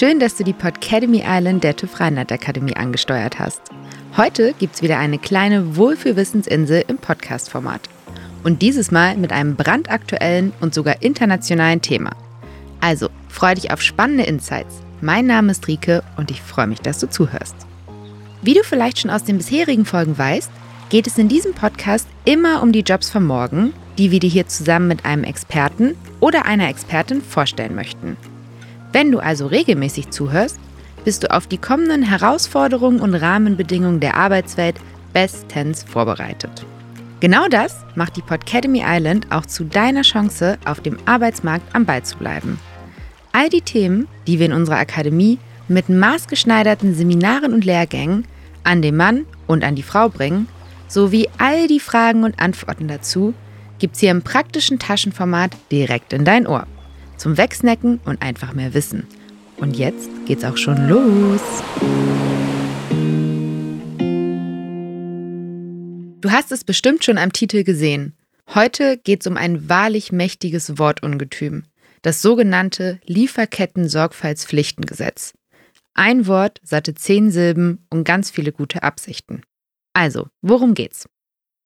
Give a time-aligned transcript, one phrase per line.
[0.00, 3.60] Schön, dass du die Podcademy Island der TÜV Rheinland Akademie angesteuert hast.
[4.16, 7.82] Heute gibt es wieder eine kleine Wohlfühlwissensinsel im Podcast-Format.
[8.42, 12.12] Und dieses Mal mit einem brandaktuellen und sogar internationalen Thema.
[12.80, 14.76] Also, freu dich auf spannende Insights.
[15.02, 17.56] Mein Name ist Rike und ich freue mich, dass du zuhörst.
[18.40, 20.50] Wie du vielleicht schon aus den bisherigen Folgen weißt,
[20.88, 24.48] geht es in diesem Podcast immer um die Jobs von morgen, die wir dir hier
[24.48, 28.16] zusammen mit einem Experten oder einer Expertin vorstellen möchten.
[28.92, 30.58] Wenn du also regelmäßig zuhörst,
[31.04, 34.76] bist du auf die kommenden Herausforderungen und Rahmenbedingungen der Arbeitswelt
[35.12, 36.66] bestens vorbereitet.
[37.20, 42.02] Genau das macht die Podcademy Island auch zu deiner Chance, auf dem Arbeitsmarkt am Ball
[42.02, 42.58] zu bleiben.
[43.32, 45.38] All die Themen, die wir in unserer Akademie
[45.68, 48.24] mit maßgeschneiderten Seminaren und Lehrgängen
[48.64, 50.48] an den Mann und an die Frau bringen,
[50.88, 53.34] sowie all die Fragen und Antworten dazu,
[53.78, 56.66] gibt's hier im praktischen Taschenformat direkt in dein Ohr.
[57.20, 59.06] Zum Wegsnacken und einfach mehr Wissen.
[59.58, 61.42] Und jetzt geht's auch schon los.
[66.22, 68.16] Du hast es bestimmt schon am Titel gesehen.
[68.54, 71.64] Heute geht's um ein wahrlich mächtiges Wortungetüm.
[72.00, 75.34] Das sogenannte Lieferketten-Sorgfaltspflichtengesetz.
[75.92, 79.42] Ein Wort, satte zehn Silben und ganz viele gute Absichten.
[79.92, 81.06] Also, worum geht's?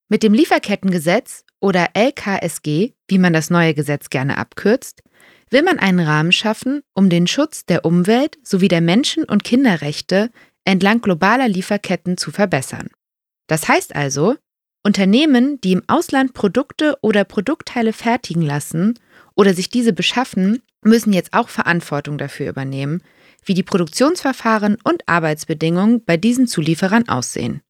[0.09, 5.05] Mit dem Lieferkettengesetz oder LKSG, wie man das neue Gesetz gerne abkürzt,
[5.51, 10.31] will man einen Rahmen schaffen, um den Schutz der Umwelt sowie der Menschen- und Kinderrechte
[10.65, 12.89] entlang globaler Lieferketten zu verbessern.
[13.47, 14.37] Das heißt also,
[14.83, 18.99] Unternehmen, die im Ausland Produkte oder Produktteile fertigen lassen
[19.35, 23.03] oder sich diese beschaffen, müssen jetzt auch Verantwortung dafür übernehmen,
[23.45, 27.63] wie die Produktionsverfahren und Arbeitsbedingungen bei diesen Zulieferern aussehen.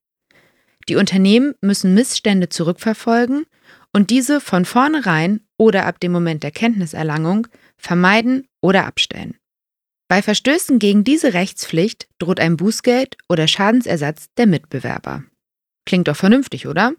[0.88, 3.46] Die Unternehmen müssen Missstände zurückverfolgen
[3.92, 7.46] und diese von vornherein oder ab dem Moment der Kenntniserlangung
[7.84, 9.36] vermeiden oder abstellen.
[10.08, 15.24] Bei Verstößen gegen diese Rechtspflicht droht ein Bußgeld oder Schadensersatz der Mitbewerber.
[15.86, 16.92] Klingt doch vernünftig, oder?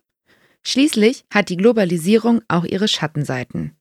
[0.63, 3.77] Schließlich hat die Globalisierung auch ihre Schattenseiten.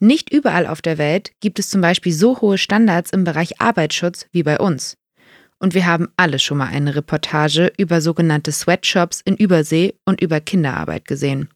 [0.00, 4.26] Nicht überall auf der Welt gibt es zum Beispiel so hohe Standards im Bereich Arbeitsschutz
[4.32, 4.96] wie bei uns.
[5.58, 10.40] Und wir haben alle schon mal eine Reportage über sogenannte Sweatshops in Übersee und über
[10.40, 11.50] Kinderarbeit gesehen.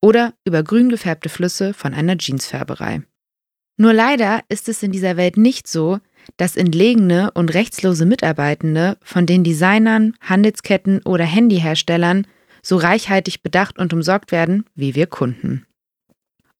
[0.00, 3.02] Oder über grün gefärbte Flüsse von einer Jeansfärberei.
[3.76, 5.98] Nur leider ist es in dieser Welt nicht so,
[6.36, 12.26] dass entlegene und rechtslose Mitarbeitende von den Designern, Handelsketten oder Handyherstellern
[12.62, 15.66] so reichhaltig bedacht und umsorgt werden wie wir Kunden.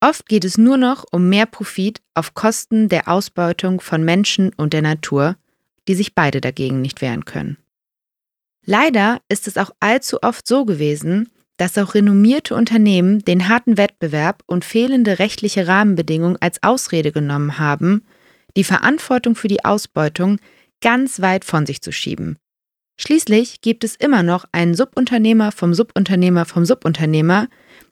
[0.00, 4.72] Oft geht es nur noch um mehr Profit auf Kosten der Ausbeutung von Menschen und
[4.72, 5.36] der Natur
[5.88, 7.56] die sich beide dagegen nicht wehren können.
[8.64, 11.30] Leider ist es auch allzu oft so gewesen,
[11.62, 18.02] dass auch renommierte Unternehmen den harten Wettbewerb und fehlende rechtliche Rahmenbedingungen als Ausrede genommen haben,
[18.56, 20.40] die Verantwortung für die Ausbeutung
[20.80, 22.36] ganz weit von sich zu schieben.
[23.00, 27.46] Schließlich gibt es immer noch einen Subunternehmer vom Subunternehmer vom Subunternehmer,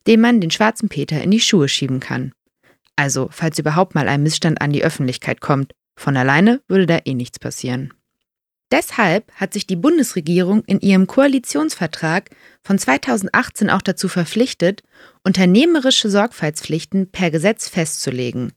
[0.09, 2.33] dem man den schwarzen Peter in die Schuhe schieben kann.
[2.97, 7.15] Also, falls überhaupt mal ein Missstand an die Öffentlichkeit kommt, von alleine würde da eh
[7.15, 7.95] nichts passieren.
[8.71, 12.31] Deshalb hat sich die Bundesregierung in ihrem Koalitionsvertrag
[12.63, 14.83] von 2018 auch dazu verpflichtet,
[15.25, 18.53] unternehmerische Sorgfaltspflichten per Gesetz festzulegen,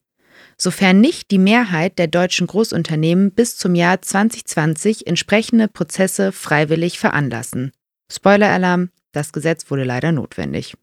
[0.56, 7.72] sofern nicht die Mehrheit der deutschen Großunternehmen bis zum Jahr 2020 entsprechende Prozesse freiwillig veranlassen.
[8.12, 10.76] Spoiler-Alarm, das Gesetz wurde leider notwendig.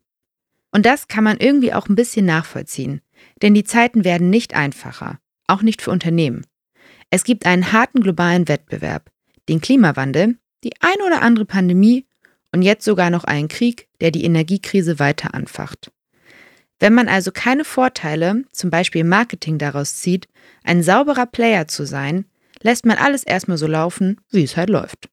[0.73, 3.01] Und das kann man irgendwie auch ein bisschen nachvollziehen,
[3.43, 6.47] denn die Zeiten werden nicht einfacher, auch nicht für Unternehmen.
[7.11, 9.11] Es gibt einen harten globalen Wettbewerb,
[9.51, 12.07] den Klimawandel, die ein oder andere Pandemie
[12.53, 15.91] und jetzt sogar noch einen Krieg, der die Energiekrise weiter anfacht.
[16.79, 20.29] Wenn man also keine Vorteile, zum Beispiel Marketing daraus zieht,
[20.65, 22.25] ein sauberer Player zu sein,
[22.63, 25.11] lässt man alles erstmal so laufen, wie es halt läuft.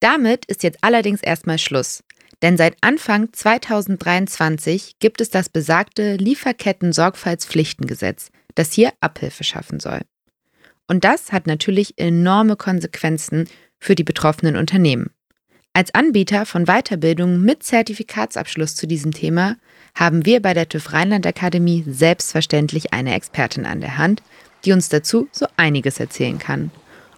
[0.00, 2.02] Damit ist jetzt allerdings erstmal Schluss.
[2.40, 10.02] Denn seit Anfang 2023 gibt es das besagte Lieferketten-Sorgfaltspflichtengesetz, das hier Abhilfe schaffen soll.
[10.88, 13.48] Und das hat natürlich enorme Konsequenzen
[13.78, 15.10] für die betroffenen Unternehmen.
[15.74, 19.56] Als Anbieter von Weiterbildungen mit Zertifikatsabschluss zu diesem Thema
[19.94, 24.22] haben wir bei der TÜV Rheinland Akademie selbstverständlich eine Expertin an der Hand,
[24.64, 26.72] die uns dazu so einiges erzählen kann.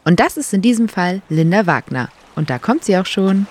[0.05, 2.11] Und das ist in diesem Fall Linda Wagner.
[2.37, 3.47] Und da kommt sie auch schon.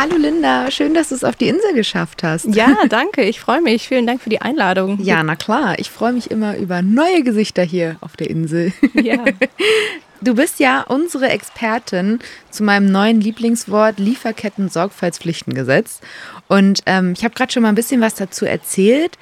[0.00, 2.54] Hallo Linda, schön, dass du es auf die Insel geschafft hast.
[2.54, 3.88] Ja, danke, ich freue mich.
[3.88, 5.00] Vielen Dank für die Einladung.
[5.02, 8.72] Ja, na klar, ich freue mich immer über neue Gesichter hier auf der Insel.
[8.94, 9.24] Ja.
[10.20, 12.18] Du bist ja unsere Expertin
[12.50, 16.00] zu meinem neuen Lieblingswort Lieferketten-Sorgfaltspflichtengesetz.
[16.48, 19.16] Und ähm, ich habe gerade schon mal ein bisschen was dazu erzählt.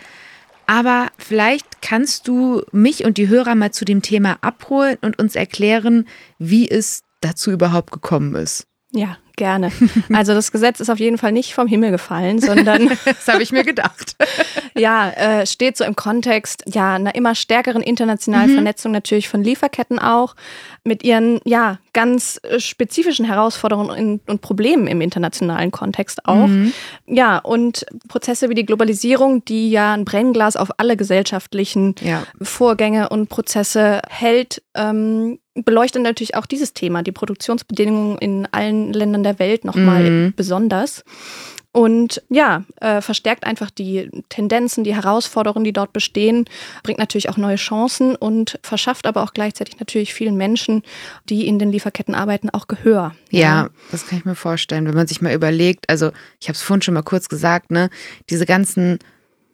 [0.66, 5.36] Aber vielleicht kannst du mich und die Hörer mal zu dem Thema abholen und uns
[5.36, 6.08] erklären,
[6.38, 8.66] wie es dazu überhaupt gekommen ist.
[8.90, 9.70] Ja, gerne.
[10.12, 13.52] Also das Gesetz ist auf jeden Fall nicht vom Himmel gefallen, sondern das habe ich
[13.52, 14.16] mir gedacht.
[14.76, 18.54] ja, äh, steht so im Kontext ja einer immer stärkeren internationalen mhm.
[18.54, 20.34] Vernetzung natürlich von Lieferketten auch
[20.84, 26.46] mit ihren ja ganz äh, spezifischen Herausforderungen und Problemen im internationalen Kontext auch.
[26.46, 26.72] Mhm.
[27.06, 32.22] Ja, und Prozesse wie die Globalisierung, die ja ein Brennglas auf alle gesellschaftlichen ja.
[32.40, 39.22] Vorgänge und Prozesse hält, ähm, beleuchtet natürlich auch dieses Thema, die Produktionsbedingungen in allen Ländern
[39.22, 40.34] der Welt nochmal mhm.
[40.36, 41.04] besonders.
[41.76, 46.46] Und ja, äh, verstärkt einfach die Tendenzen, die Herausforderungen, die dort bestehen,
[46.82, 50.82] bringt natürlich auch neue Chancen und verschafft aber auch gleichzeitig natürlich vielen Menschen,
[51.28, 53.14] die in den Lieferketten arbeiten, auch Gehör.
[53.30, 53.68] Ja, ja.
[53.90, 56.80] das kann ich mir vorstellen, wenn man sich mal überlegt, also ich habe es vorhin
[56.80, 57.90] schon mal kurz gesagt, ne,
[58.30, 58.98] diese ganzen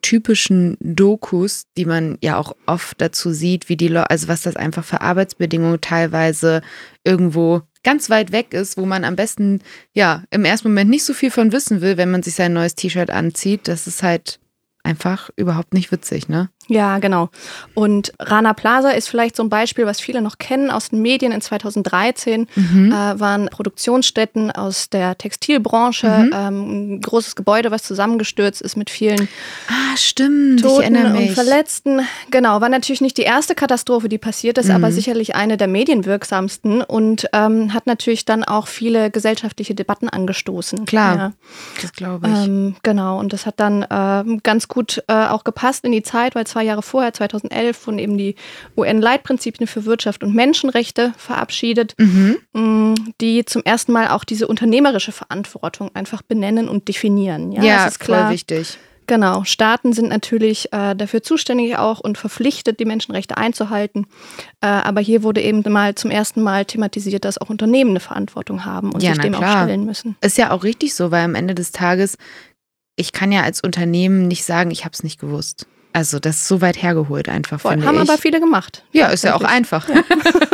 [0.03, 4.57] typischen Dokus, die man ja auch oft dazu sieht, wie die Leute, also was das
[4.57, 6.61] einfach für Arbeitsbedingungen teilweise
[7.05, 9.61] irgendwo ganz weit weg ist, wo man am besten
[9.93, 12.75] ja im ersten Moment nicht so viel von wissen will, wenn man sich sein neues
[12.75, 13.69] T-Shirt anzieht.
[13.69, 14.39] Das ist halt
[14.83, 16.51] einfach überhaupt nicht witzig, ne?
[16.69, 17.29] Ja, genau.
[17.75, 21.32] Und Rana Plaza ist vielleicht so ein Beispiel, was viele noch kennen aus den Medien.
[21.32, 22.93] In 2013 mhm.
[22.93, 26.31] äh, waren Produktionsstätten aus der Textilbranche, mhm.
[26.35, 29.29] ähm, ein großes Gebäude, was zusammengestürzt ist mit vielen
[29.69, 30.62] ah, stimmt.
[30.62, 32.00] Toten und Verletzten.
[32.31, 34.76] Genau, war natürlich nicht die erste Katastrophe, die passiert ist, mhm.
[34.76, 40.85] aber sicherlich eine der medienwirksamsten und ähm, hat natürlich dann auch viele gesellschaftliche Debatten angestoßen.
[40.85, 41.32] Klar, ja.
[41.81, 42.47] das glaube ich.
[42.47, 46.35] Ähm, genau, und das hat dann äh, ganz gut äh, auch gepasst in die Zeit,
[46.35, 48.37] weil zwei Jahre vorher, 2011, wurden eben die
[48.77, 52.39] UN-Leitprinzipien für Wirtschaft und Menschenrechte verabschiedet, mhm.
[52.53, 57.53] Mm, die zum ersten Mal auch diese unternehmerische Verantwortung einfach benennen und definieren.
[57.53, 58.27] Ja, ja das ist klar.
[58.27, 58.79] voll wichtig.
[59.07, 64.07] Genau, Staaten sind natürlich äh, dafür zuständig auch und verpflichtet, die Menschenrechte einzuhalten.
[64.61, 68.65] Äh, aber hier wurde eben mal zum ersten Mal thematisiert, dass auch Unternehmen eine Verantwortung
[68.65, 69.61] haben und ja, sich dem klar.
[69.61, 70.17] auch stellen müssen.
[70.21, 72.17] Ist ja auch richtig so, weil am Ende des Tages,
[72.97, 75.67] ich kann ja als Unternehmen nicht sagen, ich habe es nicht gewusst.
[75.93, 78.09] Also das ist so weit hergeholt einfach, Voll, finde haben ich.
[78.09, 78.83] Aber viele gemacht.
[78.93, 79.89] Ja, ist ja auch einfach.
[79.89, 80.03] Ja.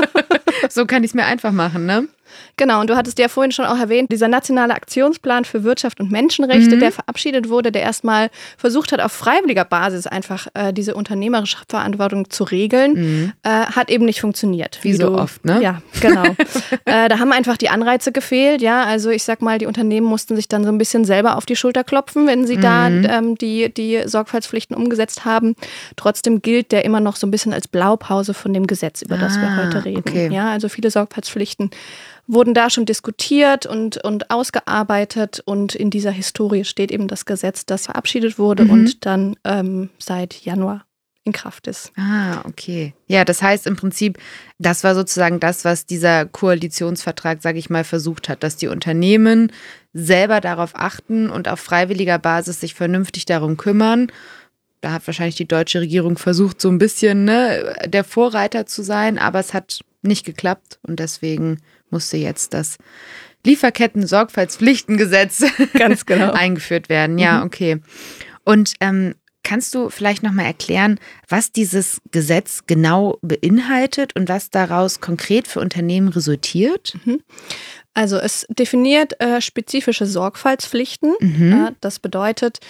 [0.69, 2.08] so kann ich es mir einfach machen, ne?
[2.56, 6.10] Genau, und du hattest ja vorhin schon auch erwähnt, dieser nationale Aktionsplan für Wirtschaft und
[6.10, 6.80] Menschenrechte, mhm.
[6.80, 12.30] der verabschiedet wurde, der erstmal versucht hat, auf freiwilliger Basis einfach äh, diese unternehmerische Verantwortung
[12.30, 13.32] zu regeln, mhm.
[13.42, 14.78] äh, hat eben nicht funktioniert.
[14.82, 15.62] Wie, wie so du, oft, ne?
[15.62, 16.25] Ja, genau.
[16.84, 18.84] äh, da haben einfach die Anreize gefehlt, ja.
[18.84, 21.56] Also ich sag mal, die Unternehmen mussten sich dann so ein bisschen selber auf die
[21.56, 22.62] Schulter klopfen, wenn sie mhm.
[22.62, 25.54] da ähm, die, die Sorgfaltspflichten umgesetzt haben.
[25.96, 29.36] Trotzdem gilt der immer noch so ein bisschen als Blaupause von dem Gesetz, über das
[29.36, 30.04] ah, wir heute reden.
[30.06, 30.28] Okay.
[30.32, 31.70] Ja, also viele Sorgfaltspflichten
[32.28, 37.66] wurden da schon diskutiert und, und ausgearbeitet und in dieser Historie steht eben das Gesetz,
[37.66, 38.70] das verabschiedet wurde mhm.
[38.70, 40.84] und dann ähm, seit Januar
[41.25, 41.92] in Kraft ist.
[41.96, 42.94] Ah, okay.
[43.06, 44.19] Ja, das heißt im Prinzip,
[44.58, 49.50] das war sozusagen das, was dieser Koalitionsvertrag, sage ich mal, versucht hat, dass die Unternehmen
[49.92, 54.12] selber darauf achten und auf freiwilliger Basis sich vernünftig darum kümmern.
[54.80, 59.19] Da hat wahrscheinlich die deutsche Regierung versucht, so ein bisschen ne, der Vorreiter zu sein,
[59.19, 61.58] aber es hat nicht geklappt und deswegen
[61.90, 62.79] musste jetzt das
[63.44, 65.44] Lieferketten-Sorgfaltspflichtengesetz
[65.75, 66.32] Ganz genau.
[66.38, 67.19] eingeführt werden.
[67.19, 67.47] Ja, mhm.
[67.47, 67.80] okay.
[68.45, 75.00] Und ähm, kannst du vielleicht nochmal erklären, was dieses Gesetz genau beinhaltet und was daraus
[75.00, 76.95] konkret für Unternehmen resultiert?
[77.04, 77.21] Mhm.
[77.99, 81.17] Also es definiert äh, spezifische Sorgfaltspflichten.
[81.19, 81.52] Mhm.
[81.52, 82.61] Äh, das bedeutet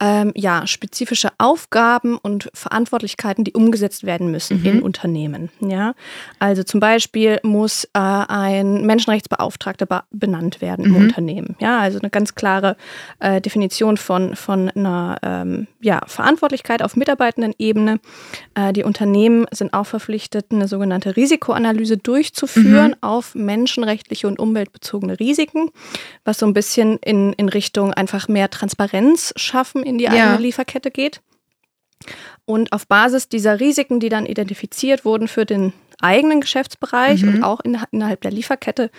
[0.00, 4.64] ähm, ja spezifische Aufgaben und Verantwortlichkeiten, die umgesetzt werden müssen mhm.
[4.64, 5.50] in Unternehmen.
[5.60, 5.92] Ja,
[6.38, 10.96] also zum Beispiel muss äh, ein Menschenrechtsbeauftragter benannt werden im mhm.
[10.96, 11.56] Unternehmen.
[11.60, 12.78] Ja, also eine ganz klare
[13.18, 18.00] äh, Definition von von einer ähm, ja Verantwortlichkeit auf Mitarbeitendenebene.
[18.54, 23.02] Äh, die Unternehmen sind auch verpflichtet, eine sogenannte Risikoanalyse durchzuführen mhm.
[23.02, 25.70] auf menschenrechtliche und Umwelt umweltbezogene Risiken,
[26.24, 30.10] was so ein bisschen in, in Richtung einfach mehr Transparenz schaffen in die ja.
[30.10, 31.20] eigene Lieferkette geht.
[32.44, 37.28] Und auf Basis dieser Risiken, die dann identifiziert wurden für den eigenen Geschäftsbereich mhm.
[37.28, 38.92] und auch in, innerhalb der Lieferkette,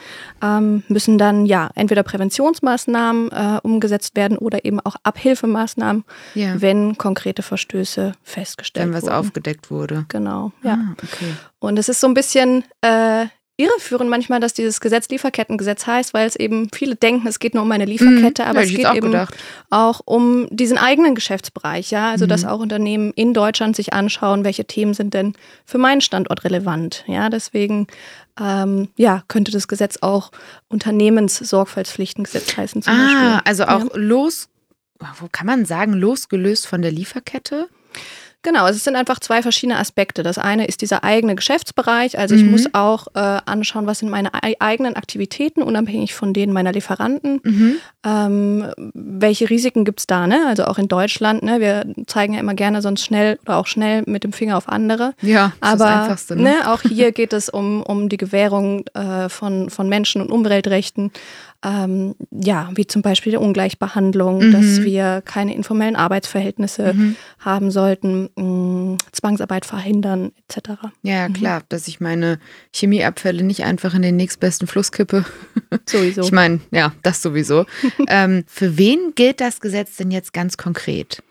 [0.44, 6.04] ähm, müssen dann ja entweder Präventionsmaßnahmen äh, umgesetzt werden oder eben auch Abhilfemaßnahmen,
[6.36, 6.62] ja.
[6.62, 8.94] wenn konkrete Verstöße festgestellt wurden.
[8.94, 9.16] Wenn was wurden.
[9.16, 10.06] aufgedeckt wurde.
[10.10, 10.74] Genau, ja.
[10.74, 11.34] Ah, okay.
[11.60, 13.28] Und es ist so ein bisschen äh,
[13.60, 17.64] irreführend manchmal, dass dieses Gesetz Lieferkettengesetz heißt, weil es eben viele denken, es geht nur
[17.64, 19.36] um eine Lieferkette, mhm, aber es geht auch eben gedacht.
[19.70, 22.30] auch um diesen eigenen Geschäftsbereich, ja, also mhm.
[22.30, 25.34] dass auch Unternehmen in Deutschland sich anschauen, welche Themen sind denn
[25.66, 27.88] für meinen Standort relevant, ja, deswegen
[28.40, 30.32] ähm, ja, könnte das Gesetz auch
[30.70, 33.42] Unternehmenssorgfaltspflichtengesetz heißen zum ah, Beispiel.
[33.44, 34.00] also auch ja.
[34.00, 34.48] los,
[35.20, 37.68] wo kann man sagen, losgelöst von der Lieferkette?
[38.42, 40.24] Genau, also es sind einfach zwei verschiedene Aspekte.
[40.24, 42.18] Das eine ist dieser eigene Geschäftsbereich.
[42.18, 42.52] Also ich Mhm.
[42.52, 47.42] muss auch äh, anschauen, was sind meine ei- eigenen Aktivitäten, unabhängig von denen meiner Lieferanten.
[47.44, 47.76] Mhm.
[48.06, 50.26] Ähm, welche Risiken gibt es da?
[50.26, 50.46] Ne?
[50.48, 51.44] Also auch in Deutschland.
[51.44, 51.60] Ne?
[51.60, 55.14] Wir zeigen ja immer gerne sonst schnell oder auch schnell mit dem Finger auf andere.
[55.22, 56.36] Ja, das ist das Aber Einfachste.
[56.38, 56.44] Ne?
[56.44, 61.12] ne, auch hier geht es um, um die Gewährung äh, von, von Menschen- und Umweltrechten.
[61.62, 64.52] Ähm, ja, wie zum Beispiel der Ungleichbehandlung, Mhm.
[64.54, 67.16] dass wir keine informellen Arbeitsverhältnisse Mhm.
[67.40, 70.70] haben sollten, mh, Zwangsarbeit verhindern, etc.
[71.04, 72.40] Ja, klar, dass ich meine
[72.74, 75.26] Chemieabfälle nicht einfach in den nächstbesten Fluss kippe.
[75.86, 76.22] Sowieso.
[76.22, 77.66] Ich meine, ja, das sowieso.
[78.08, 81.22] ähm, für wen gilt das Gesetz denn jetzt ganz konkret?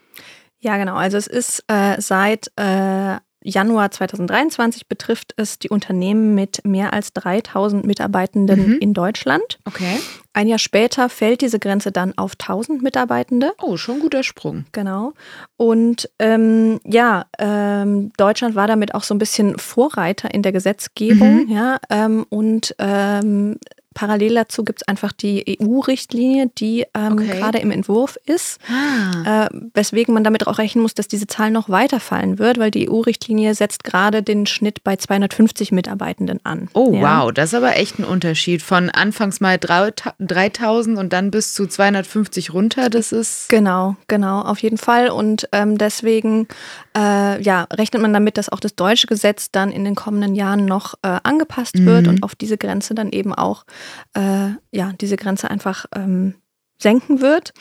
[0.59, 0.95] Ja, genau.
[0.95, 3.15] Also es ist äh, seit äh,
[3.49, 8.77] Januar 2023 betrifft es die Unternehmen mit mehr als 3000 Mitarbeitenden Mhm.
[8.79, 9.59] in Deutschland.
[9.65, 9.99] Okay.
[10.33, 13.51] Ein Jahr später fällt diese Grenze dann auf 1000 Mitarbeitende.
[13.61, 14.65] Oh, schon ein guter Sprung.
[14.71, 15.13] Genau.
[15.57, 21.45] Und ähm, ja, ähm, Deutschland war damit auch so ein bisschen Vorreiter in der Gesetzgebung.
[21.45, 21.51] Mhm.
[21.51, 23.57] Ja, ähm, und ähm,
[23.93, 27.27] parallel dazu gibt es einfach die EU-Richtlinie, die ähm, Okay.
[27.39, 28.59] gerade im Entwurf ist.
[28.69, 29.45] Ah.
[29.45, 32.71] Äh, weswegen man damit auch rechnen muss, dass diese Zahl noch weiter fallen wird, weil
[32.71, 36.69] die EU-Richtlinie setzt gerade den Schnitt bei 250 Mitarbeitenden an.
[36.73, 37.23] Oh, Ja.
[37.25, 38.61] wow, das ist aber echt ein Unterschied.
[38.61, 42.89] Von anfangs mal 3000 und dann bis zu 250 runter.
[42.89, 43.49] Das ist.
[43.49, 45.09] Genau, genau, auf jeden Fall.
[45.09, 46.47] Und ähm, deswegen
[46.95, 50.65] äh, ja, rechnet man damit, dass auch das deutsche Gesetz dann in den kommenden Jahren
[50.65, 52.09] noch äh, angepasst wird Mhm.
[52.09, 53.65] und auf diese Grenze dann eben auch,
[54.13, 56.35] äh, ja, diese Grenze einfach ähm,
[56.81, 57.53] senken wird.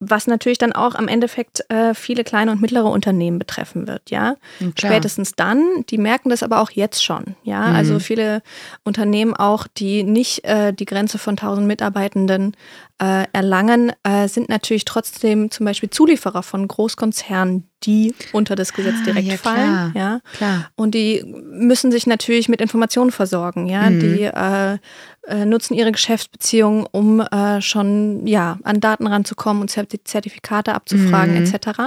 [0.00, 4.36] Was natürlich dann auch am Endeffekt äh, viele kleine und mittlere Unternehmen betreffen wird, ja.
[4.60, 4.92] Ja, klar.
[4.92, 7.66] Spätestens dann, die merken das aber auch jetzt schon, ja.
[7.66, 7.74] Mhm.
[7.74, 8.42] Also viele
[8.84, 12.56] Unternehmen auch, die nicht äh, die Grenze von 1000 Mitarbeitenden
[13.00, 18.96] äh, erlangen, äh, sind natürlich trotzdem zum Beispiel Zulieferer von Großkonzernen, die unter das Gesetz
[19.00, 19.92] Ah, direkt ja, fallen, klar.
[19.94, 20.20] ja.
[20.36, 20.70] Klar.
[20.74, 23.88] Und die müssen sich natürlich mit Informationen versorgen, ja.
[23.88, 24.00] Mhm.
[24.00, 24.78] Die äh,
[25.28, 31.34] äh, nutzen ihre Geschäftsbeziehungen, um äh, schon ja an Daten ranzukommen und Zerti- Zertifikate abzufragen
[31.36, 31.44] Mhm.
[31.44, 31.80] etc.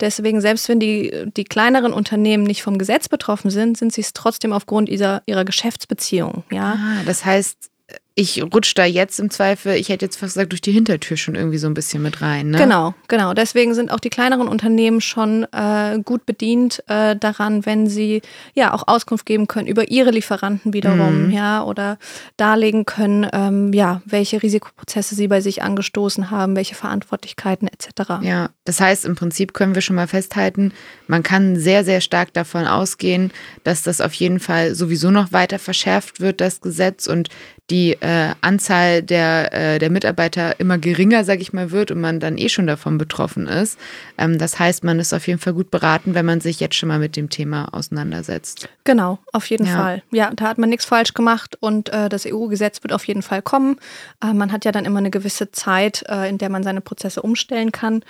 [0.00, 4.12] Deswegen, selbst wenn die, die kleineren Unternehmen nicht vom Gesetz betroffen sind, sind sie es
[4.14, 6.76] trotzdem aufgrund ihrer, ihrer Geschäftsbeziehung, ja.
[6.76, 7.70] Ah, das heißt,
[8.20, 11.36] ich rutsche da jetzt im Zweifel, ich hätte jetzt fast gesagt, durch die Hintertür schon
[11.36, 12.50] irgendwie so ein bisschen mit rein.
[12.50, 12.58] Ne?
[12.58, 13.32] Genau, genau.
[13.32, 18.20] Deswegen sind auch die kleineren Unternehmen schon äh, gut bedient äh, daran, wenn sie
[18.54, 21.30] ja auch Auskunft geben können über ihre Lieferanten wiederum, Mhm.
[21.30, 21.96] ja, oder
[22.36, 28.20] darlegen können, ähm, ja, welche Risikoprozesse sie bei sich angestoßen haben, welche Verantwortlichkeiten etc.
[28.22, 30.72] Ja, das heißt, im Prinzip können wir schon mal festhalten,
[31.06, 33.32] man kann sehr, sehr stark davon ausgehen,
[33.64, 37.30] dass das auf jeden Fall sowieso noch weiter verschärft wird, das Gesetz und
[37.70, 42.18] die äh, Anzahl der, äh, der Mitarbeiter immer geringer, sage ich mal, wird und man
[42.20, 43.78] dann eh schon davon betroffen ist.
[44.18, 46.88] Ähm, das heißt, man ist auf jeden Fall gut beraten, wenn man sich jetzt schon
[46.88, 48.68] mal mit dem Thema auseinandersetzt.
[48.84, 49.76] Genau, auf jeden Ja.
[49.76, 50.02] Fall.
[50.10, 53.42] Ja, da hat man nichts falsch gemacht und äh, das EU-Gesetz wird auf jeden Fall
[53.42, 53.76] kommen.
[54.22, 57.22] Äh, man hat ja dann immer eine gewisse Zeit, äh, in der man seine Prozesse
[57.22, 58.02] umstellen kann.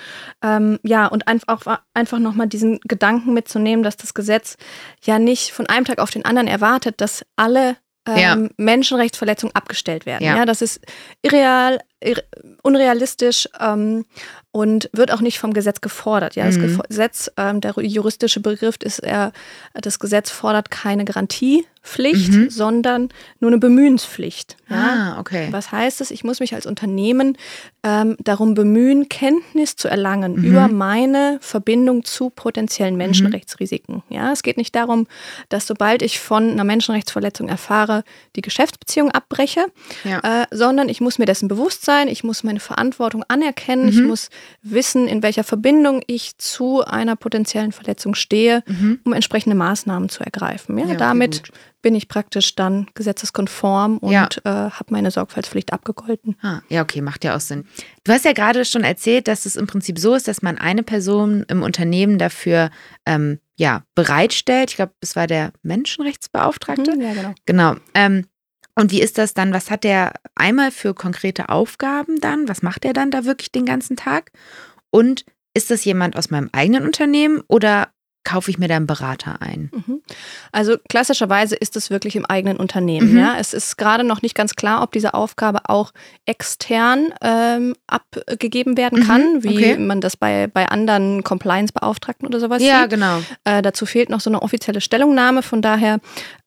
[0.43, 4.57] Ähm, ja, und einfach, einfach nochmal diesen Gedanken mitzunehmen, dass das Gesetz
[5.03, 7.77] ja nicht von einem Tag auf den anderen erwartet, dass alle
[8.09, 8.37] ähm, Ja.
[8.57, 10.25] Menschenrechtsverletzungen abgestellt werden.
[10.25, 10.37] Ja.
[10.37, 10.47] Ja.
[10.47, 10.81] das ist
[11.23, 11.81] irreal, irre,
[12.63, 14.05] unrealistisch ähm,
[14.53, 16.35] und wird auch nicht vom Gesetz gefordert.
[16.35, 16.83] Ja, das Mhm.
[16.89, 19.33] Gesetz, ähm, der juristische Begriff ist eher,
[19.75, 22.51] das Gesetz fordert keine Garantiepflicht, Mhm.
[22.51, 24.57] sondern nur eine Bemühenspflicht.
[24.69, 25.15] Ja?
[25.17, 25.49] Ah, okay.
[25.53, 26.11] Was heißt es?
[26.11, 27.37] Ich muss mich als Unternehmen
[27.83, 30.45] ähm, darum bemühen, Kenntnis zu erlangen Mhm.
[30.45, 34.03] über meine Verbindung zu potenziellen Menschenrechtsrisiken.
[34.11, 35.07] Ja, es geht nicht darum,
[35.49, 38.05] dass sobald ich von einer Menschenrechtsverletzung erfahre,
[38.37, 39.65] die Geschäftsbeziehung abbreche,
[40.05, 40.43] Ja.
[40.43, 44.07] äh, sondern ich muss mir dessen bewusst sein, ich muss meine Verantwortung anerkennen, ich Mhm.
[44.09, 44.29] muss
[44.63, 49.01] wissen, in welcher Verbindung ich zu einer potenziellen Verletzung stehe, Mhm.
[49.05, 50.77] um entsprechende Maßnahmen zu ergreifen.
[50.79, 51.53] Ja, Ja, okay, damit gut.
[51.83, 54.29] bin ich praktisch dann gesetzeskonform und Ja.
[54.45, 56.37] äh, habe meine Sorgfaltspflicht abgegolten.
[56.43, 57.65] Ah, ja, okay, macht ja auch Sinn.
[58.05, 60.83] Du hast ja gerade schon erzählt, dass es im Prinzip so ist, dass man eine
[60.83, 62.71] Person im Unternehmen dafür
[63.07, 64.71] ähm, ja, bereitstellt.
[64.71, 66.93] Ich glaube, es war der Menschenrechtsbeauftragte.
[66.97, 67.35] Mhm, ja, genau.
[67.47, 67.75] Genau.
[67.95, 68.27] Ähm,
[68.75, 69.53] und wie ist das dann?
[69.53, 72.49] Was hat der einmal für konkrete Aufgaben dann?
[72.49, 74.31] Was macht er dann da wirklich den ganzen Tag?
[74.91, 75.25] Und
[75.55, 77.89] ist das jemand aus meinem eigenen Unternehmen oder
[78.23, 79.71] kaufe ich mir da einen Berater ein?
[79.73, 80.03] Mhm.
[80.53, 83.13] Also klassischerweise ist es wirklich im eigenen Unternehmen.
[83.13, 83.19] Mhm.
[83.19, 83.37] Ja?
[83.39, 85.93] Es ist gerade noch nicht ganz klar, ob diese Aufgabe auch
[86.27, 89.79] extern ähm, abgegeben werden Mhm, kann, wie okay.
[89.79, 92.91] man das bei, bei anderen Compliance-Beauftragten oder sowas Ja, sieht.
[92.91, 93.21] genau.
[93.45, 95.43] Äh, dazu fehlt noch so eine offizielle Stellungnahme.
[95.43, 95.99] Von daher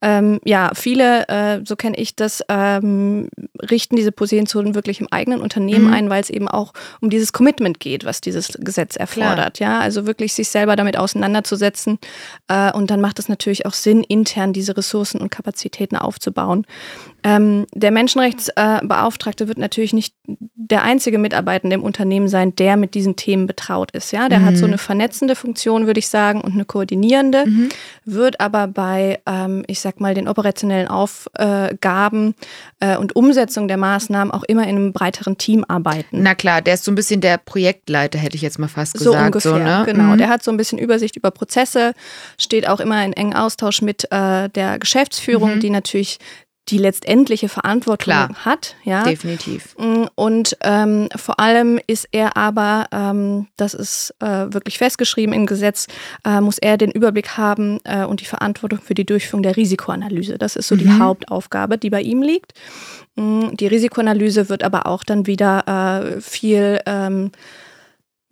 [0.04, 3.30] ähm, ja, viele, äh, so kenne ich das, ähm,
[3.62, 5.94] richten diese Positionszonen wirklich im eigenen Unternehmen mhm.
[5.94, 9.56] ein, weil es eben auch um dieses Commitment geht, was dieses Gesetz erfordert.
[9.56, 9.72] Klar.
[9.72, 12.00] Ja, also wirklich sich selber damit auseinanderzusetzen.
[12.50, 16.66] Äh, und dann macht es natürlich auch Sinn, intern diese Ressourcen und Kapazitäten aufzubauen.
[17.24, 20.16] Ähm, der Menschenrechtsbeauftragte wird natürlich nicht
[20.56, 24.12] der einzige Mitarbeitende im Unternehmen sein, der mit diesen Themen betraut ist.
[24.12, 24.46] Ja, der mhm.
[24.46, 27.70] hat so eine vernetzende Funktion, würde ich sagen, und eine koordinierende, mhm.
[28.06, 32.36] wird aber bei, ähm, ich sag mal, den operationellen Aufgaben
[32.80, 36.22] äh, und Umsetzung der Maßnahmen auch immer in einem breiteren Team arbeiten.
[36.24, 39.16] Na klar, der ist so ein bisschen der Projektleiter, hätte ich jetzt mal fast gesagt.
[39.16, 39.84] So ungefähr, so, ne?
[39.86, 40.14] genau.
[40.14, 40.18] Mhm.
[40.18, 41.94] Der hat so ein bisschen Übersicht über Prozesse,
[42.38, 45.60] steht auch immer in engen Austausch mit äh, der Geschäftsführung, mhm.
[45.60, 46.20] die natürlich
[46.70, 48.76] die letztendliche Verantwortung Klar, hat.
[48.84, 49.76] Ja, definitiv.
[49.78, 55.46] Mm, und ähm, vor allem ist er aber, ähm, das ist äh, wirklich festgeschrieben im
[55.46, 55.88] Gesetz,
[56.26, 60.38] äh, muss er den Überblick haben äh, und die Verantwortung für die Durchführung der Risikoanalyse.
[60.38, 60.80] Das ist so mhm.
[60.80, 62.54] die Hauptaufgabe, die bei ihm liegt.
[63.16, 67.32] Mm, die Risikoanalyse wird aber auch dann wieder äh, viel ähm,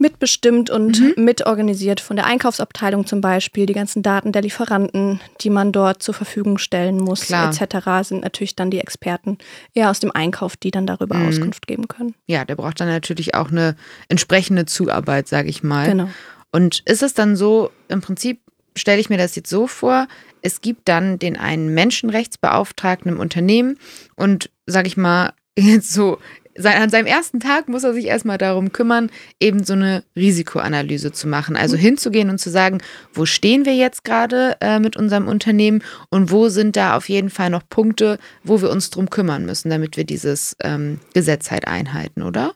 [0.02, 1.24] mitbestimmt und mhm.
[1.24, 3.66] mitorganisiert von der Einkaufsabteilung zum Beispiel.
[3.66, 7.50] Die ganzen Daten der Lieferanten, die man dort zur Verfügung stellen muss, Klar.
[7.50, 9.38] etc., sind natürlich dann die Experten
[9.74, 11.30] eher aus dem Einkauf, die dann darüber mhm.
[11.30, 12.16] Auskunft geben können.
[12.28, 13.76] Ja, der braucht dann natürlich auch eine
[14.10, 15.88] entsprechende Zuarbeit, sage ich mal.
[15.88, 16.10] Genau.
[16.52, 18.42] Und ist es dann so, im Prinzip
[18.76, 20.08] stelle ich mir das jetzt so vor,
[20.42, 23.78] es gibt dann den einen Menschenrechtsbeauftragten im Unternehmen
[24.16, 26.18] und, sage ich mal, jetzt so
[26.64, 31.28] an seinem ersten Tag muss er sich erstmal darum kümmern, eben so eine Risikoanalyse zu
[31.28, 31.56] machen.
[31.56, 31.82] Also mhm.
[31.82, 32.80] hinzugehen und zu sagen,
[33.14, 37.30] wo stehen wir jetzt gerade äh, mit unserem Unternehmen und wo sind da auf jeden
[37.30, 41.68] Fall noch Punkte, wo wir uns drum kümmern müssen, damit wir dieses ähm, Gesetz halt
[41.68, 42.54] einhalten, oder?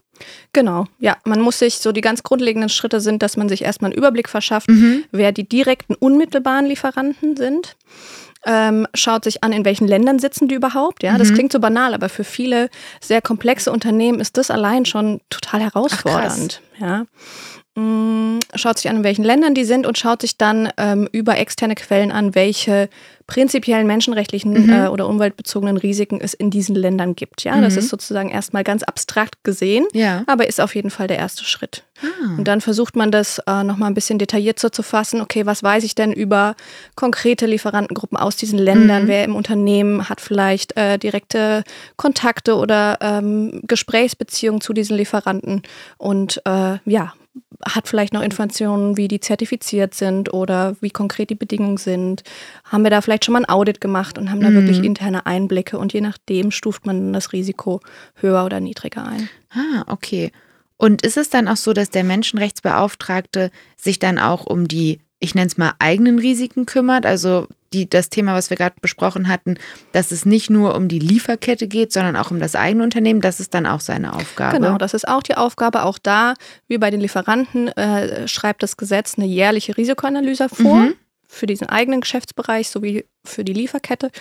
[0.54, 1.18] Genau, ja.
[1.26, 4.30] Man muss sich so die ganz grundlegenden Schritte sind, dass man sich erstmal einen Überblick
[4.30, 5.04] verschafft, mhm.
[5.12, 7.76] wer die direkten, unmittelbaren Lieferanten sind
[8.46, 11.04] ähm, schaut sich an, in welchen Ländern sitzen die überhaupt.
[11.04, 11.34] Ja, das mhm.
[11.36, 12.70] klingt so banal, aber für viele
[13.02, 16.62] sehr komplexe Unternehmen ist das allein schon total herausfordernd.
[16.76, 17.06] Ach, ja.
[17.76, 21.38] Mm, schaut sich an, in welchen Ländern die sind und schaut sich dann ähm, über
[21.38, 22.90] externe Quellen an, welche
[23.28, 24.72] prinzipiellen menschenrechtlichen mhm.
[24.72, 27.44] äh, oder umweltbezogenen Risiken es in diesen Ländern gibt.
[27.44, 27.64] Ja, mhm.
[27.64, 30.24] das ist sozusagen erstmal ganz abstrakt gesehen, ja.
[30.28, 31.84] aber ist auf jeden Fall der erste Schritt.
[32.02, 32.38] Ah.
[32.38, 35.20] Und dann versucht man das äh, nochmal ein bisschen detaillierter zu fassen.
[35.22, 36.56] Okay, was weiß ich denn über
[36.96, 39.04] konkrete Lieferantengruppen aus diesen Ländern?
[39.04, 39.08] Mhm.
[39.08, 41.64] Wer im Unternehmen hat vielleicht äh, direkte
[41.98, 45.64] Kontakte oder ähm, Gesprächsbeziehungen zu diesen Lieferanten?
[45.98, 47.14] Und äh, ja,
[47.64, 52.24] hat vielleicht noch Informationen, wie die zertifiziert sind oder wie konkret die Bedingungen sind.
[52.64, 54.56] Haben wir da vielleicht schon mal ein Audit gemacht und haben da mhm.
[54.56, 57.82] wirklich interne Einblicke und je nachdem stuft man das Risiko
[58.16, 59.30] höher oder niedriger ein.
[59.52, 60.32] Ah, okay.
[60.78, 65.36] Und ist es dann auch so, dass der Menschenrechtsbeauftragte sich dann auch um die, ich
[65.36, 67.06] nenne es mal, eigenen Risiken kümmert?
[67.06, 69.58] Also die, das Thema, was wir gerade besprochen hatten,
[69.92, 73.40] dass es nicht nur um die Lieferkette geht, sondern auch um das eigene Unternehmen, das
[73.40, 74.58] ist dann auch seine Aufgabe.
[74.58, 75.84] Genau, das ist auch die Aufgabe.
[75.84, 76.34] Auch da,
[76.68, 80.76] wie bei den Lieferanten, äh, schreibt das Gesetz eine jährliche Risikoanalyse vor.
[80.76, 80.94] Mhm
[81.28, 84.12] für diesen eigenen Geschäftsbereich sowie für die Lieferkette.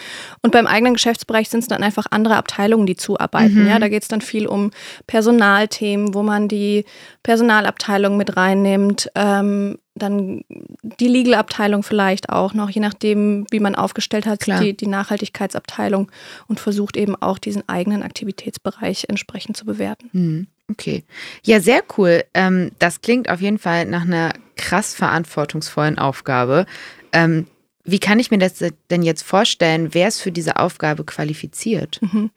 [0.42, 3.62] Und beim eigenen Geschäftsbereich sind es dann einfach andere Abteilungen, die zuarbeiten.
[3.62, 3.68] Mhm.
[3.68, 4.70] Ja, da geht es dann viel um
[5.06, 6.84] Personalthemen, wo man die
[7.22, 9.10] Personalabteilung mit reinnimmt.
[9.14, 10.42] Ähm, dann
[10.82, 16.10] die Legal-Abteilung vielleicht auch noch, je nachdem, wie man aufgestellt hat, die, die, Nachhaltigkeitsabteilung
[16.48, 20.10] und versucht eben auch diesen eigenen Aktivitätsbereich entsprechend zu bewerten.
[20.12, 20.46] Mhm.
[20.70, 21.04] Okay.
[21.44, 22.24] Ja, sehr cool.
[22.32, 26.66] Ähm, das klingt auf jeden Fall nach einer krass verantwortungsvollen Aufgabe.
[27.12, 27.46] Ähm,
[27.84, 29.92] wie kann ich mir das denn jetzt vorstellen?
[29.92, 32.00] Wer ist für diese Aufgabe qualifiziert?
[32.00, 32.30] Mhm.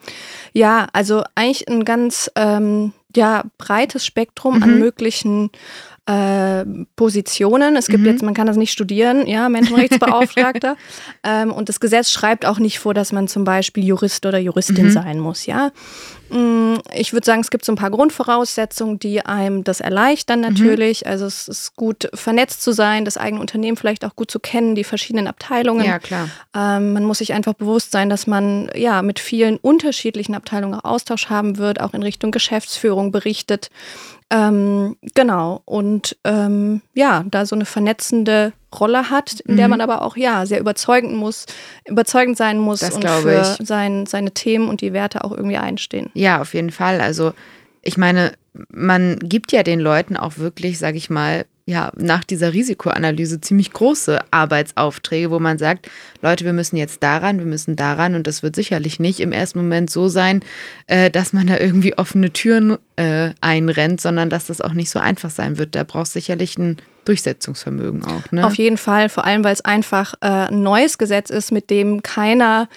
[0.52, 4.64] Ja, also eigentlich ein ganz ähm, ja, breites Spektrum mhm.
[4.64, 5.50] an möglichen
[6.06, 6.66] äh,
[6.98, 7.78] Positionen.
[7.78, 8.10] Es gibt mhm.
[8.10, 10.76] jetzt, man kann das nicht studieren, ja, Menschenrechtsbeauftragter.
[11.24, 14.86] ähm, und das Gesetz schreibt auch nicht vor, dass man zum Beispiel Jurist oder Juristin
[14.86, 14.92] mhm.
[14.92, 15.72] sein muss, ja.
[16.30, 20.48] Mm, ich würde sagen, es gibt so ein paar Grundvoraussetzungen, die einem das erleichtern mhm.
[20.48, 21.06] natürlich.
[21.06, 21.12] Mhm.
[21.12, 24.76] Also es ist gut vernetzt zu sein, das eigene Unternehmen vielleicht auch gut zu kennen,
[24.76, 25.86] die verschiedenen Abteilungen.
[25.86, 26.30] Ja, klar.
[26.56, 30.86] Ähm, man muss sich einfach bewusst sein, dass man ja mit vielen unterschiedlichen Abteilungen auch
[30.86, 33.70] Austausch haben wird, auch in Richtung Geschäftsführung berichtet.
[34.30, 35.62] Ähm, genau.
[35.66, 39.58] Und ähm, ja, da so eine vernetzende Rolle hat, in mhm.
[39.58, 41.46] der man aber auch ja sehr überzeugend muss,
[41.86, 46.10] überzeugend sein muss das und für sein, seine Themen und die Werte auch irgendwie einstehen.
[46.14, 47.02] Ja, auf jeden Fall.
[47.02, 47.34] Also
[47.82, 48.34] ich meine,
[48.70, 53.74] man gibt ja den Leuten auch wirklich, sage ich mal, ja, nach dieser Risikoanalyse ziemlich
[53.74, 55.90] große Arbeitsaufträge, wo man sagt,
[56.22, 59.60] Leute, wir müssen jetzt daran, wir müssen daran und das wird sicherlich nicht im ersten
[59.60, 60.44] Moment so sein,
[60.88, 65.00] äh, dass man da irgendwie offene Türen äh, einrennt, sondern dass das auch nicht so
[65.00, 65.76] einfach sein wird.
[65.76, 68.32] Da braucht sicherlich ein Durchsetzungsvermögen auch.
[68.32, 68.46] Ne?
[68.46, 72.04] Auf jeden Fall, vor allem weil es einfach äh, ein neues Gesetz ist, mit dem
[72.04, 72.68] keiner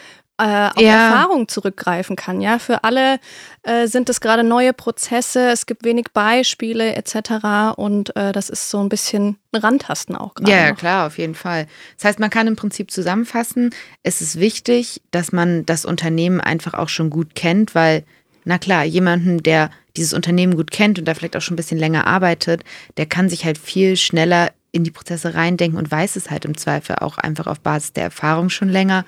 [0.41, 1.09] äh, auf ja.
[1.09, 2.41] Erfahrung zurückgreifen kann.
[2.41, 3.19] Ja, für alle
[3.63, 7.77] äh, sind es gerade neue Prozesse, es gibt wenig Beispiele etc.
[7.77, 10.51] Und äh, das ist so ein bisschen ein Randtasten auch gerade.
[10.51, 10.79] Ja, noch.
[10.79, 11.67] klar, auf jeden Fall.
[11.97, 16.75] Das heißt, man kann im Prinzip zusammenfassen, es ist wichtig, dass man das Unternehmen einfach
[16.75, 18.05] auch schon gut kennt, weil
[18.45, 21.79] na klar, jemanden, der dieses Unternehmen gut kennt und da vielleicht auch schon ein bisschen
[21.79, 22.65] länger arbeitet,
[22.97, 26.57] der kann sich halt viel schneller in die Prozesse reindenken und weiß es halt im
[26.57, 29.05] Zweifel auch einfach auf Basis der Erfahrung schon länger.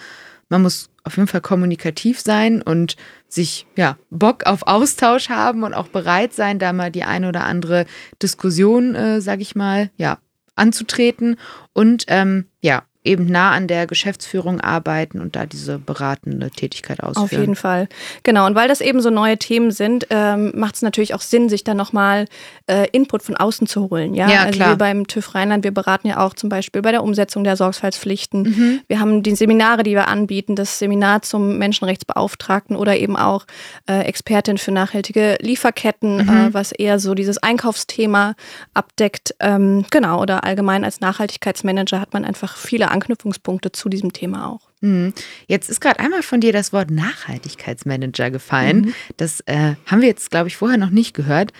[0.49, 2.97] Man muss auf jeden Fall kommunikativ sein und
[3.29, 7.45] sich ja Bock auf Austausch haben und auch bereit sein, da mal die eine oder
[7.45, 7.87] andere
[8.23, 10.19] Diskussion, äh, sag ich mal, ja
[10.55, 11.37] anzutreten
[11.73, 17.25] und ähm, ja eben nah an der Geschäftsführung arbeiten und da diese beratende Tätigkeit ausführen.
[17.25, 17.89] Auf jeden Fall.
[18.23, 18.47] Genau.
[18.47, 21.65] Und weil das eben so neue Themen sind, ähm, macht es natürlich auch Sinn, sich
[21.65, 22.27] dann nochmal
[22.69, 24.15] äh, Input von außen zu holen.
[24.15, 24.71] Ja, ja also klar.
[24.71, 28.43] wir beim TÜV Rheinland, wir beraten ja auch zum Beispiel bei der Umsetzung der Sorgfaltspflichten.
[28.43, 28.81] Mhm.
[28.87, 33.47] Wir haben die Seminare, die wir anbieten, das Seminar zum Menschenrechtsbeauftragten oder eben auch
[33.89, 36.29] äh, Expertin für nachhaltige Lieferketten, mhm.
[36.29, 38.35] äh, was eher so dieses Einkaufsthema
[38.75, 39.35] abdeckt.
[39.41, 40.23] Ähm, genau.
[40.23, 44.69] Oder allgemein als Nachhaltigkeitsmanager hat man einfach viele Anknüpfungspunkte zu diesem Thema auch.
[44.81, 45.13] Mhm.
[45.47, 48.81] Jetzt ist gerade einmal von dir das Wort Nachhaltigkeitsmanager gefallen.
[48.81, 48.95] Mhm.
[49.17, 51.53] Das äh, haben wir jetzt, glaube ich, vorher noch nicht gehört.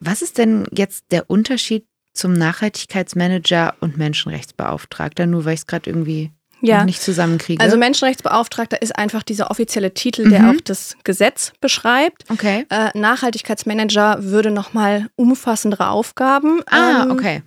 [0.00, 5.26] Was ist denn jetzt der Unterschied zum Nachhaltigkeitsmanager und Menschenrechtsbeauftragter?
[5.26, 6.30] Nur weil ich es gerade irgendwie
[6.62, 6.84] ja.
[6.84, 7.62] nicht zusammenkriege.
[7.62, 10.50] Also Menschenrechtsbeauftragter ist einfach dieser offizielle Titel, der mhm.
[10.50, 12.24] auch das Gesetz beschreibt.
[12.30, 12.66] Okay.
[12.70, 17.42] Äh, Nachhaltigkeitsmanager würde nochmal umfassendere Aufgaben ah, ähm, okay.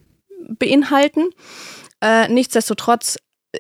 [0.60, 1.30] beinhalten.
[2.01, 3.17] Äh, nichtsdestotrotz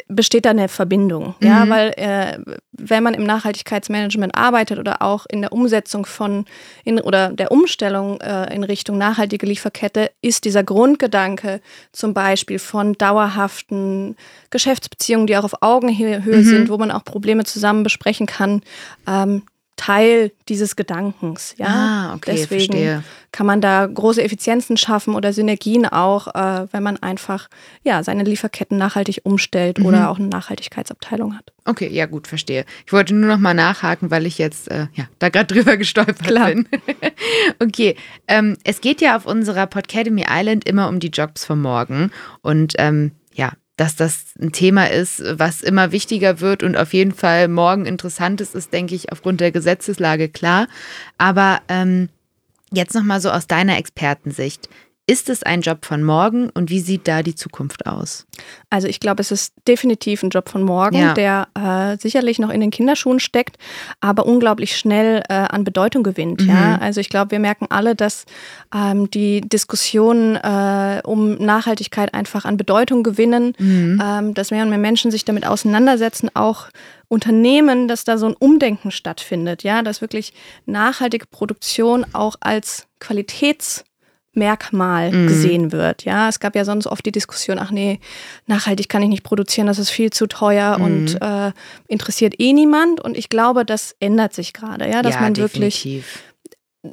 [0.07, 1.47] besteht da eine Verbindung, mhm.
[1.47, 2.37] ja, weil äh,
[2.71, 6.45] wenn man im Nachhaltigkeitsmanagement arbeitet oder auch in der Umsetzung von
[6.83, 12.93] in, oder der Umstellung äh, in Richtung nachhaltige Lieferkette, ist dieser Grundgedanke zum Beispiel von
[12.93, 14.15] dauerhaften
[14.49, 16.43] Geschäftsbeziehungen, die auch auf Augenhöhe mhm.
[16.43, 18.61] sind, wo man auch Probleme zusammen besprechen kann,
[19.07, 19.43] ähm,
[19.75, 21.55] Teil dieses Gedankens.
[21.57, 21.67] Ja?
[21.67, 23.03] Ah, okay, Deswegen verstehe.
[23.31, 27.49] kann man da große Effizienzen schaffen oder Synergien auch, äh, wenn man einfach
[27.83, 29.85] ja, seine Lieferketten nachhaltig umstellt mhm.
[29.85, 31.51] oder auch eine Nachhaltigkeitsabteilung hat.
[31.65, 32.65] Okay, ja gut, verstehe.
[32.85, 36.23] Ich wollte nur noch mal nachhaken, weil ich jetzt äh, ja, da gerade drüber gestolpert
[36.23, 36.47] Klar.
[36.47, 36.67] bin.
[37.61, 37.95] okay,
[38.27, 42.11] ähm, es geht ja auf unserer Podcademy Island immer um die Jobs von morgen
[42.41, 43.11] und ähm,
[43.77, 48.39] dass das ein Thema ist, was immer wichtiger wird und auf jeden Fall morgen interessant
[48.41, 50.67] ist, ist, denke ich, aufgrund der Gesetzeslage klar.
[51.17, 52.09] Aber ähm,
[52.71, 54.69] jetzt nochmal so aus deiner Expertensicht.
[55.07, 58.25] Ist es ein Job von morgen und wie sieht da die Zukunft aus?
[58.71, 61.13] Also ich glaube, es ist definitiv ein Job von morgen, ja.
[61.13, 63.57] der äh, sicherlich noch in den Kinderschuhen steckt,
[63.99, 66.41] aber unglaublich schnell äh, an Bedeutung gewinnt.
[66.41, 66.49] Mhm.
[66.49, 66.79] Ja?
[66.79, 68.25] Also ich glaube, wir merken alle, dass
[68.73, 74.01] ähm, die Diskussionen äh, um Nachhaltigkeit einfach an Bedeutung gewinnen, mhm.
[74.03, 76.69] ähm, dass mehr und mehr Menschen sich damit auseinandersetzen, auch
[77.09, 80.33] Unternehmen, dass da so ein Umdenken stattfindet, ja, dass wirklich
[80.65, 83.83] nachhaltige Produktion auch als Qualitäts
[84.35, 85.27] Merkmal mhm.
[85.27, 86.03] gesehen wird.
[86.05, 87.99] Ja, es gab ja sonst oft die Diskussion, ach nee,
[88.47, 90.83] nachhaltig kann ich nicht produzieren, das ist viel zu teuer mhm.
[90.83, 91.51] und äh,
[91.87, 93.01] interessiert eh niemand.
[93.01, 96.05] Und ich glaube, das ändert sich gerade, ja, dass ja, man definitiv.
[96.05, 96.13] wirklich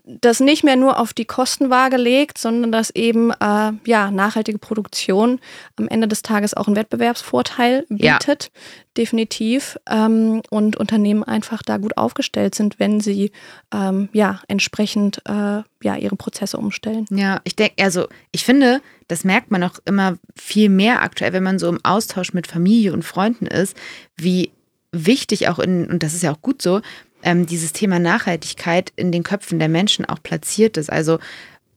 [0.05, 5.41] das nicht mehr nur auf die Kostenwaage legt, sondern dass eben äh, ja, nachhaltige Produktion
[5.77, 8.61] am Ende des Tages auch einen Wettbewerbsvorteil bietet, ja.
[8.97, 9.79] definitiv.
[9.89, 13.33] Ähm, und Unternehmen einfach da gut aufgestellt sind, wenn sie
[13.73, 17.07] ähm, ja entsprechend äh, ja, ihre Prozesse umstellen.
[17.11, 21.43] Ja, ich denke, also ich finde, das merkt man auch immer viel mehr aktuell, wenn
[21.43, 23.77] man so im Austausch mit Familie und Freunden ist,
[24.17, 24.53] wie
[24.93, 26.81] wichtig auch in, und das ist ja auch gut so,
[27.23, 30.91] ähm, dieses Thema Nachhaltigkeit in den Köpfen der Menschen auch platziert ist.
[30.91, 31.19] Also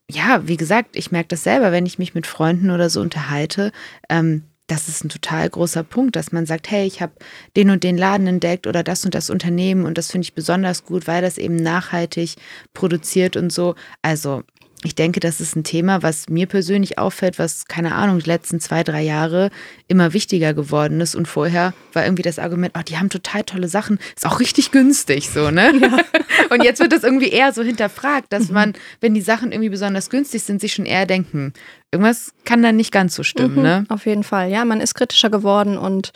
[0.09, 3.71] ja, wie gesagt, ich merke das selber, wenn ich mich mit Freunden oder so unterhalte.
[4.09, 7.13] Ähm, das ist ein total großer Punkt, dass man sagt, hey, ich habe
[7.55, 10.83] den und den Laden entdeckt oder das und das Unternehmen und das finde ich besonders
[10.85, 12.35] gut, weil das eben nachhaltig
[12.73, 13.75] produziert und so.
[14.01, 14.43] Also
[14.85, 18.59] ich denke, das ist ein Thema, was mir persönlich auffällt, was, keine Ahnung, die letzten
[18.59, 19.49] zwei, drei Jahre
[19.87, 21.15] immer wichtiger geworden ist.
[21.15, 24.71] Und vorher war irgendwie das Argument, oh, die haben total tolle Sachen, ist auch richtig
[24.71, 25.73] günstig, so, ne?
[25.79, 25.99] Ja.
[26.49, 28.53] Und jetzt wird das irgendwie eher so hinterfragt, dass mhm.
[28.53, 31.53] man, wenn die Sachen irgendwie besonders günstig sind, sich schon eher denken,
[31.95, 33.85] irgendwas kann dann nicht ganz so stimmen, mhm, ne?
[33.89, 36.11] Auf jeden Fall, ja, man ist kritischer geworden und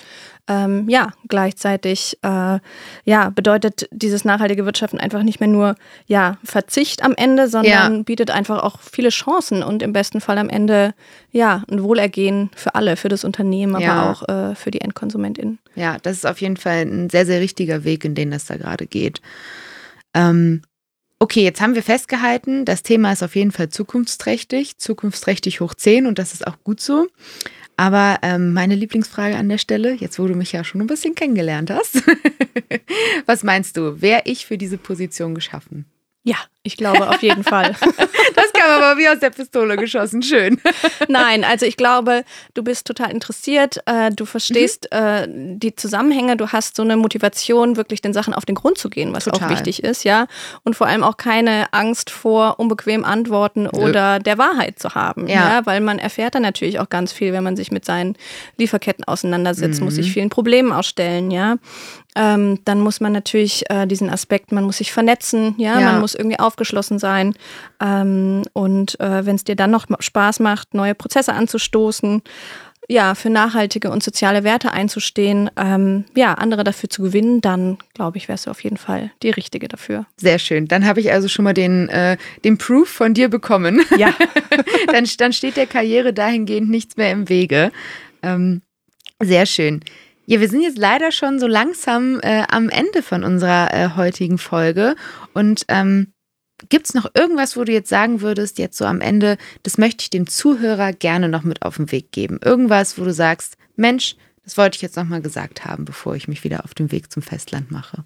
[0.50, 2.60] ähm, ja, gleichzeitig äh,
[3.06, 5.76] ja, bedeutet dieses nachhaltige Wirtschaften einfach nicht mehr nur
[6.08, 8.04] ja, Verzicht am Ende, sondern ja.
[8.04, 10.96] bietet einfach auch viele Chancen und im besten Fall am Ende
[11.32, 14.12] ja, ein Wohlergehen für alle, für das Unternehmen, aber ja.
[14.12, 15.60] auch äh, für die EndkonsumentInnen.
[15.76, 18.58] Ja, das ist auf jeden Fall ein sehr, sehr richtiger Weg, in den das da
[18.58, 19.22] gerade geht.
[20.15, 20.63] Ähm,
[21.21, 26.05] Okay, jetzt haben wir festgehalten, das Thema ist auf jeden Fall zukunftsträchtig, zukunftsträchtig hoch 10
[26.05, 27.08] und das ist auch gut so.
[27.75, 31.15] Aber ähm, meine Lieblingsfrage an der Stelle, jetzt wo du mich ja schon ein bisschen
[31.15, 32.03] kennengelernt hast,
[33.25, 35.86] was meinst du, wäre ich für diese Position geschaffen?
[36.23, 37.75] Ja, ich glaube auf jeden Fall.
[38.60, 40.22] Kam aber wie aus der Pistole geschossen.
[40.22, 40.60] Schön.
[41.08, 44.98] Nein, also ich glaube, du bist total interessiert, äh, du verstehst mhm.
[44.98, 48.89] äh, die Zusammenhänge, du hast so eine Motivation, wirklich den Sachen auf den Grund zu
[48.89, 49.48] gehen, was total.
[49.48, 50.28] auch wichtig ist, ja.
[50.63, 55.28] Und vor allem auch keine Angst vor unbequemen Antworten oder der Wahrheit zu haben.
[55.28, 55.36] Ja.
[55.36, 55.65] ja.
[55.65, 58.15] Weil man erfährt dann natürlich auch ganz viel, wenn man sich mit seinen
[58.58, 59.86] Lieferketten auseinandersetzt, mhm.
[59.86, 61.58] muss sich vielen Problemen ausstellen, ja.
[62.19, 65.91] Ähm, dann muss man natürlich äh, diesen Aspekt, man muss sich vernetzen, ja, ja.
[65.93, 67.34] man muss irgendwie aufgeschlossen sein.
[67.82, 72.21] Ähm, und äh, wenn es dir dann noch Spaß macht, neue Prozesse anzustoßen,
[72.89, 78.17] ja, für nachhaltige und soziale Werte einzustehen, ähm, ja, andere dafür zu gewinnen, dann glaube
[78.17, 80.05] ich, wärst du auf jeden Fall die Richtige dafür.
[80.17, 80.67] Sehr schön.
[80.67, 83.82] Dann habe ich also schon mal den, äh, den Proof von dir bekommen.
[83.95, 84.13] Ja.
[84.91, 87.71] dann, dann steht der Karriere dahingehend nichts mehr im Wege.
[88.23, 88.62] Ähm,
[89.21, 89.82] sehr schön.
[90.30, 94.38] Ja, wir sind jetzt leider schon so langsam äh, am Ende von unserer äh, heutigen
[94.38, 94.96] Folge.
[95.34, 96.13] Und ähm,
[96.70, 100.04] gibt es noch irgendwas, wo du jetzt sagen würdest, jetzt so am Ende, das möchte
[100.04, 102.39] ich dem Zuhörer gerne noch mit auf den Weg geben?
[102.44, 106.44] Irgendwas, wo du sagst, Mensch, das wollte ich jetzt nochmal gesagt haben, bevor ich mich
[106.44, 108.04] wieder auf den Weg zum Festland mache.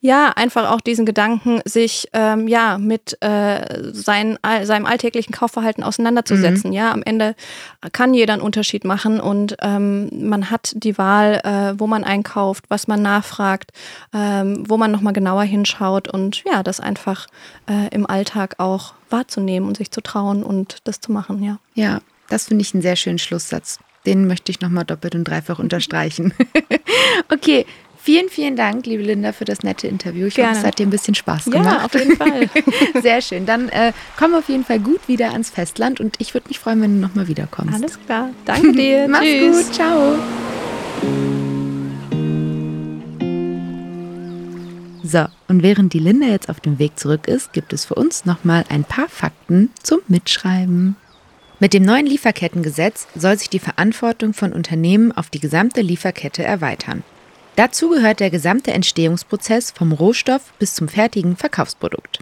[0.00, 6.70] Ja, einfach auch diesen Gedanken, sich ähm, ja mit äh, sein, seinem alltäglichen Kaufverhalten auseinanderzusetzen.
[6.70, 6.76] Mhm.
[6.76, 7.34] Ja, am Ende
[7.92, 12.64] kann jeder einen Unterschied machen und ähm, man hat die Wahl, äh, wo man einkauft,
[12.68, 13.72] was man nachfragt,
[14.12, 17.26] ähm, wo man nochmal genauer hinschaut und ja, das einfach
[17.68, 21.42] äh, im Alltag auch wahrzunehmen und sich zu trauen und das zu machen.
[21.42, 23.78] Ja, ja das finde ich einen sehr schönen Schlusssatz.
[24.06, 26.34] Den möchte ich nochmal doppelt und dreifach unterstreichen.
[27.32, 27.66] okay,
[28.04, 30.26] Vielen, vielen Dank, liebe Linda, für das nette Interview.
[30.26, 30.50] Ich Gerne.
[30.50, 31.64] hoffe, es hat dir ein bisschen Spaß gemacht.
[31.64, 32.50] Ja, auf jeden Fall.
[33.02, 33.46] Sehr schön.
[33.46, 36.82] Dann äh, komm auf jeden Fall gut wieder ans Festland und ich würde mich freuen,
[36.82, 37.72] wenn du nochmal wiederkommst.
[37.72, 38.28] Alles klar.
[38.44, 39.06] Danke dir.
[39.08, 39.66] Mach's Tschüss.
[39.68, 39.74] gut.
[39.74, 40.18] Ciao.
[45.02, 48.26] So, und während die Linda jetzt auf dem Weg zurück ist, gibt es für uns
[48.26, 50.96] nochmal ein paar Fakten zum Mitschreiben.
[51.58, 57.02] Mit dem neuen Lieferkettengesetz soll sich die Verantwortung von Unternehmen auf die gesamte Lieferkette erweitern.
[57.56, 62.20] Dazu gehört der gesamte Entstehungsprozess vom Rohstoff bis zum fertigen Verkaufsprodukt.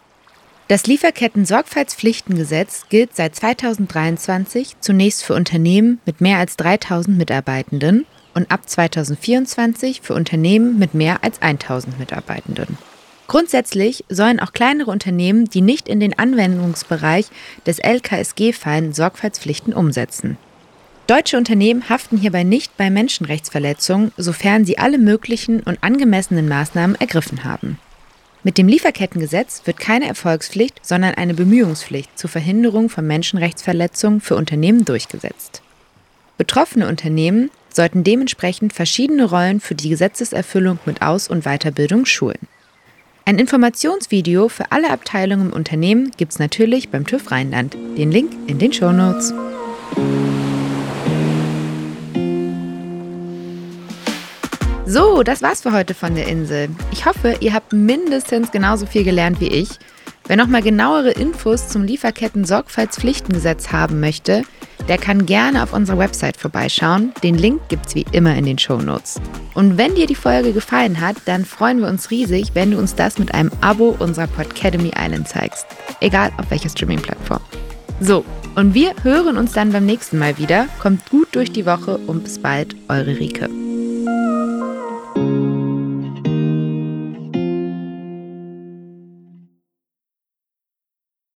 [0.69, 8.69] Das Lieferketten-Sorgfaltspflichtengesetz gilt seit 2023 zunächst für Unternehmen mit mehr als 3000 Mitarbeitenden und ab
[8.69, 12.79] 2024 für Unternehmen mit mehr als 1000 Mitarbeitenden.
[13.27, 17.27] Grundsätzlich sollen auch kleinere Unternehmen, die nicht in den Anwendungsbereich
[17.67, 20.37] des LKSG fallen, Sorgfaltspflichten umsetzen.
[21.09, 27.45] Deutsche Unternehmen haften hierbei nicht bei Menschenrechtsverletzungen, sofern sie alle möglichen und angemessenen Maßnahmen ergriffen
[27.45, 27.79] haben.
[28.45, 34.85] Mit dem Lieferkettengesetz wird keine Erfolgspflicht, sondern eine Bemühungspflicht zur Verhinderung von Menschenrechtsverletzungen für Unternehmen
[34.85, 35.63] durchgesetzt.
[36.39, 42.49] Betroffene Unternehmen sollten dementsprechend verschiedene Rollen für die Gesetzeserfüllung mit Aus- und Weiterbildung schulen.
[43.25, 47.77] Ein Informationsvideo für alle Abteilungen im Unternehmen gibt's natürlich beim TÜV Rheinland.
[47.97, 49.33] Den Link in den Show Notes.
[54.93, 56.69] So, das war's für heute von der Insel.
[56.93, 59.71] Ich hoffe, ihr habt mindestens genauso viel gelernt wie ich.
[60.27, 64.43] Wer nochmal genauere Infos zum Lieferketten-Sorgfaltspflichtengesetz haben möchte,
[64.89, 67.15] der kann gerne auf unserer Website vorbeischauen.
[67.23, 69.19] Den Link gibt's wie immer in den Show Notes.
[69.55, 72.95] Und wenn dir die Folge gefallen hat, dann freuen wir uns riesig, wenn du uns
[72.95, 75.65] das mit einem Abo unserer Podcademy Island zeigst.
[76.01, 77.41] Egal auf welcher Streaming-Plattform.
[78.01, 78.27] So,
[78.57, 80.69] und wir hören uns dann beim nächsten Mal wieder.
[80.81, 83.49] Kommt gut durch die Woche und bis bald, eure Rike.